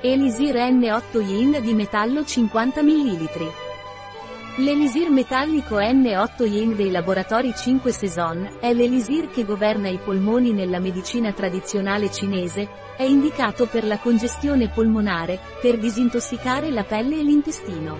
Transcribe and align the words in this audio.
Elisir 0.00 0.54
N8 0.54 1.20
Yin 1.20 1.58
di 1.60 1.74
metallo 1.74 2.24
50 2.24 2.82
ml. 2.82 3.28
L'elisir 4.58 5.10
metallico 5.10 5.78
N8 5.78 6.48
Yin 6.48 6.76
dei 6.76 6.92
laboratori 6.92 7.52
5 7.52 7.90
Saison, 7.90 8.48
è 8.60 8.72
l'elisir 8.72 9.28
che 9.28 9.44
governa 9.44 9.88
i 9.88 9.98
polmoni 9.98 10.52
nella 10.52 10.78
medicina 10.78 11.32
tradizionale 11.32 12.12
cinese, 12.12 12.68
è 12.96 13.02
indicato 13.02 13.66
per 13.66 13.84
la 13.84 13.98
congestione 13.98 14.68
polmonare, 14.68 15.40
per 15.60 15.78
disintossicare 15.78 16.70
la 16.70 16.84
pelle 16.84 17.18
e 17.18 17.24
l'intestino. 17.24 17.98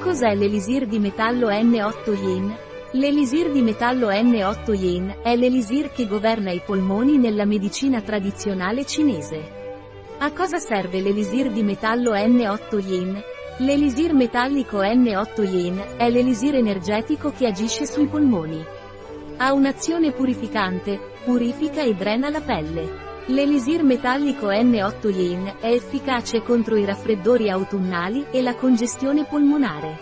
Cos'è 0.00 0.34
l'elisir 0.34 0.86
di 0.86 0.98
metallo 0.98 1.50
N8 1.50 2.20
Yin? 2.20 2.56
L'elisir 2.94 3.52
di 3.52 3.62
metallo 3.62 4.08
N8 4.08 4.74
Yin, 4.74 5.18
è 5.22 5.36
l'elisir 5.36 5.92
che 5.92 6.08
governa 6.08 6.50
i 6.50 6.62
polmoni 6.66 7.16
nella 7.16 7.44
medicina 7.44 8.00
tradizionale 8.00 8.84
cinese. 8.84 9.61
A 10.22 10.30
cosa 10.30 10.58
serve 10.60 11.00
l'elisir 11.00 11.50
di 11.50 11.64
metallo 11.64 12.12
N8 12.12 12.78
Yin? 12.78 13.20
L'elisir 13.58 14.14
metallico 14.14 14.78
N8 14.78 15.42
Yin 15.42 15.82
è 15.96 16.08
l'elisir 16.08 16.54
energetico 16.54 17.32
che 17.32 17.48
agisce 17.48 17.86
sui 17.86 18.06
polmoni. 18.06 18.64
Ha 19.38 19.52
un'azione 19.52 20.12
purificante, 20.12 21.00
purifica 21.24 21.82
e 21.82 21.96
drena 21.96 22.30
la 22.30 22.40
pelle. 22.40 22.88
L'elisir 23.26 23.82
metallico 23.82 24.46
N8 24.46 25.12
Yin 25.12 25.54
è 25.58 25.72
efficace 25.72 26.40
contro 26.42 26.76
i 26.76 26.84
raffreddori 26.84 27.50
autunnali 27.50 28.26
e 28.30 28.42
la 28.42 28.54
congestione 28.54 29.24
polmonare. 29.24 29.98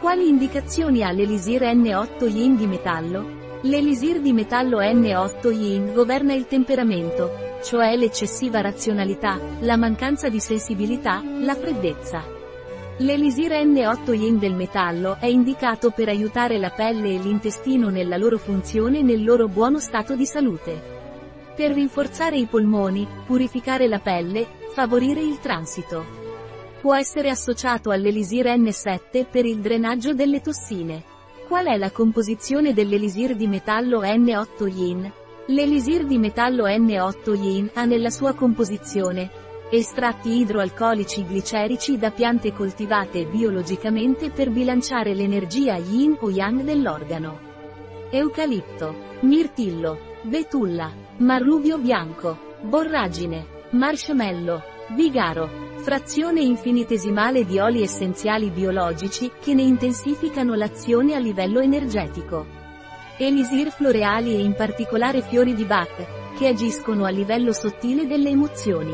Quali 0.00 0.28
indicazioni 0.28 1.04
ha 1.04 1.12
l'elisir 1.12 1.62
N8 1.62 2.28
Yin 2.28 2.56
di 2.56 2.66
metallo? 2.66 3.60
L'elisir 3.62 4.20
di 4.20 4.32
metallo 4.32 4.80
N8 4.80 5.52
Yin 5.52 5.92
governa 5.94 6.34
il 6.34 6.46
temperamento, 6.48 7.45
cioè 7.62 7.96
l'eccessiva 7.96 8.60
razionalità, 8.60 9.38
la 9.60 9.76
mancanza 9.76 10.28
di 10.28 10.40
sensibilità, 10.40 11.22
la 11.40 11.54
freddezza. 11.54 12.34
L'elisir 12.98 13.52
N8 13.52 14.14
Yin 14.14 14.38
del 14.38 14.54
metallo 14.54 15.18
è 15.20 15.26
indicato 15.26 15.90
per 15.90 16.08
aiutare 16.08 16.58
la 16.58 16.70
pelle 16.70 17.14
e 17.14 17.18
l'intestino 17.18 17.90
nella 17.90 18.16
loro 18.16 18.38
funzione 18.38 19.00
e 19.00 19.02
nel 19.02 19.22
loro 19.22 19.48
buono 19.48 19.78
stato 19.78 20.16
di 20.16 20.24
salute. 20.24 20.94
Per 21.54 21.72
rinforzare 21.72 22.38
i 22.38 22.46
polmoni, 22.46 23.06
purificare 23.26 23.86
la 23.86 23.98
pelle, 23.98 24.46
favorire 24.72 25.20
il 25.20 25.38
transito. 25.40 26.04
Può 26.80 26.94
essere 26.94 27.28
associato 27.28 27.90
all'elisir 27.90 28.46
N7 28.46 29.26
per 29.30 29.44
il 29.44 29.58
drenaggio 29.58 30.14
delle 30.14 30.40
tossine. 30.40 31.02
Qual 31.46 31.66
è 31.66 31.76
la 31.76 31.90
composizione 31.90 32.72
dell'elisir 32.72 33.36
di 33.36 33.46
metallo 33.46 34.00
N8 34.00 34.66
Yin? 34.74 35.12
L'elisir 35.48 36.04
di 36.06 36.18
metallo 36.18 36.66
N8 36.66 37.40
Yin 37.40 37.70
ha 37.74 37.84
nella 37.84 38.10
sua 38.10 38.34
composizione 38.34 39.30
estratti 39.70 40.38
idroalcolici 40.38 41.24
glicerici 41.24 41.98
da 41.98 42.10
piante 42.10 42.52
coltivate 42.52 43.26
biologicamente 43.26 44.30
per 44.30 44.50
bilanciare 44.50 45.14
l'energia 45.14 45.76
yin 45.76 46.16
o 46.20 46.30
yang 46.30 46.62
dell'organo. 46.62 47.38
Eucalipto, 48.10 48.94
mirtillo, 49.20 49.98
betulla, 50.22 50.92
marruvio 51.18 51.78
bianco, 51.78 52.38
borragine, 52.62 53.46
marshmallow, 53.70 54.60
vigaro, 54.94 55.48
frazione 55.78 56.42
infinitesimale 56.42 57.44
di 57.44 57.58
oli 57.58 57.82
essenziali 57.82 58.50
biologici 58.50 59.30
che 59.40 59.54
ne 59.54 59.62
intensificano 59.62 60.54
l'azione 60.54 61.14
a 61.14 61.18
livello 61.18 61.60
energetico. 61.60 62.65
Elisir 63.18 63.70
floreali 63.70 64.34
e 64.34 64.40
in 64.40 64.54
particolare 64.54 65.22
fiori 65.22 65.54
di 65.54 65.64
Bach, 65.64 66.34
che 66.36 66.48
agiscono 66.48 67.06
a 67.06 67.08
livello 67.08 67.54
sottile 67.54 68.06
delle 68.06 68.28
emozioni. 68.28 68.92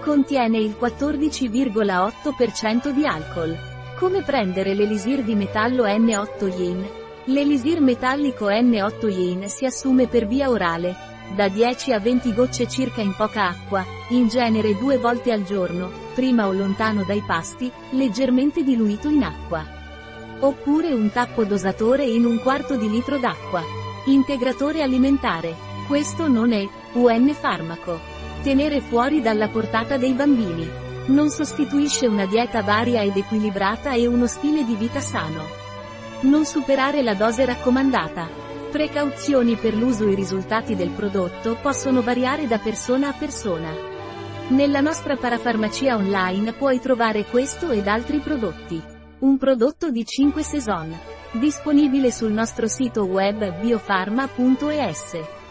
Contiene 0.00 0.58
il 0.58 0.76
14,8% 0.80 2.90
di 2.90 3.04
alcol. 3.04 3.58
Come 3.98 4.22
prendere 4.22 4.74
l'elisir 4.74 5.24
di 5.24 5.34
metallo 5.34 5.86
N8 5.86 6.56
Yin? 6.56 6.86
L'elisir 7.24 7.80
metallico 7.80 8.46
N8 8.46 9.10
Yin 9.10 9.48
si 9.48 9.64
assume 9.64 10.06
per 10.06 10.28
via 10.28 10.48
orale, 10.48 10.94
da 11.34 11.48
10 11.48 11.92
a 11.92 11.98
20 11.98 12.34
gocce 12.34 12.68
circa 12.68 13.00
in 13.00 13.12
poca 13.16 13.48
acqua, 13.48 13.84
in 14.10 14.28
genere 14.28 14.76
due 14.76 14.98
volte 14.98 15.32
al 15.32 15.42
giorno, 15.42 15.90
prima 16.14 16.46
o 16.46 16.52
lontano 16.52 17.02
dai 17.02 17.24
pasti, 17.26 17.68
leggermente 17.90 18.62
diluito 18.62 19.08
in 19.08 19.24
acqua. 19.24 19.81
Oppure 20.44 20.92
un 20.92 21.08
tappo 21.12 21.44
dosatore 21.44 22.04
in 22.04 22.24
un 22.24 22.40
quarto 22.40 22.76
di 22.76 22.90
litro 22.90 23.16
d'acqua. 23.16 23.62
Integratore 24.06 24.82
alimentare. 24.82 25.54
Questo 25.86 26.26
non 26.26 26.50
è 26.50 26.68
UN 26.94 27.32
farmaco. 27.32 28.00
Tenere 28.42 28.80
fuori 28.80 29.20
dalla 29.20 29.46
portata 29.46 29.96
dei 29.96 30.14
bambini. 30.14 30.68
Non 31.06 31.30
sostituisce 31.30 32.08
una 32.08 32.26
dieta 32.26 32.60
varia 32.62 33.02
ed 33.02 33.16
equilibrata 33.16 33.92
e 33.92 34.08
uno 34.08 34.26
stile 34.26 34.64
di 34.64 34.74
vita 34.74 34.98
sano. 34.98 35.44
Non 36.22 36.44
superare 36.44 37.04
la 37.04 37.14
dose 37.14 37.44
raccomandata. 37.44 38.28
Precauzioni 38.68 39.54
per 39.54 39.76
l'uso 39.76 40.08
I 40.08 40.16
risultati 40.16 40.74
del 40.74 40.90
prodotto 40.90 41.56
possono 41.62 42.02
variare 42.02 42.48
da 42.48 42.58
persona 42.58 43.10
a 43.10 43.12
persona. 43.12 43.70
Nella 44.48 44.80
nostra 44.80 45.14
parafarmacia 45.14 45.94
online 45.94 46.52
puoi 46.52 46.80
trovare 46.80 47.26
questo 47.26 47.70
ed 47.70 47.86
altri 47.86 48.18
prodotti. 48.18 48.91
Un 49.22 49.38
prodotto 49.38 49.92
di 49.92 50.04
5 50.04 50.42
Saison. 50.42 50.98
Disponibile 51.30 52.10
sul 52.10 52.32
nostro 52.32 52.66
sito 52.66 53.04
web 53.04 53.60
biofarma.es. 53.60 55.41